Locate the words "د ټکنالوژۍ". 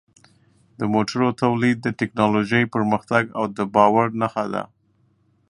1.81-2.63